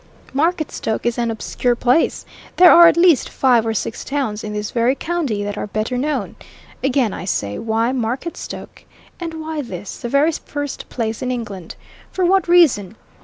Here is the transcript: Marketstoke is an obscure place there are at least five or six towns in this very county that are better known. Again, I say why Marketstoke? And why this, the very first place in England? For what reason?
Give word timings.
Marketstoke 0.33 1.05
is 1.05 1.19
an 1.19 1.29
obscure 1.29 1.75
place 1.75 2.25
there 2.55 2.71
are 2.71 2.87
at 2.87 2.97
least 2.97 3.29
five 3.29 3.67
or 3.67 3.73
six 3.75 4.03
towns 4.03 4.43
in 4.43 4.51
this 4.53 4.71
very 4.71 4.95
county 4.95 5.43
that 5.43 5.59
are 5.59 5.67
better 5.67 5.95
known. 5.95 6.35
Again, 6.83 7.13
I 7.13 7.25
say 7.25 7.59
why 7.59 7.91
Marketstoke? 7.91 8.83
And 9.19 9.35
why 9.35 9.61
this, 9.61 9.99
the 9.99 10.09
very 10.09 10.31
first 10.31 10.89
place 10.89 11.21
in 11.21 11.29
England? 11.29 11.75
For 12.11 12.25
what 12.25 12.47
reason? 12.47 12.95